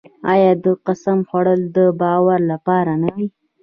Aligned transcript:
آیا 0.33 0.51
د 0.63 0.65
قسم 0.87 1.19
خوړل 1.29 1.61
د 1.75 1.77
باور 2.01 2.39
لپاره 2.51 2.91
نه 3.03 3.09
وي؟ 3.17 3.27